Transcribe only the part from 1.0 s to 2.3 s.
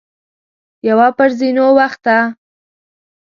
پر زينو وخته.